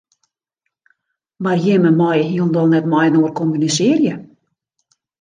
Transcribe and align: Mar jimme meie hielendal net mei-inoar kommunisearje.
Mar 1.43 1.59
jimme 1.65 1.91
meie 1.99 2.23
hielendal 2.31 2.67
net 2.73 2.89
mei-inoar 2.93 3.33
kommunisearje. 3.39 4.13